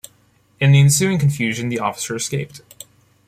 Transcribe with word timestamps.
In 0.59 0.71
the 0.71 0.79
ensuing 0.79 1.19
confusion, 1.19 1.69
the 1.69 1.77
officer 1.77 2.15
escaped. 2.15 2.61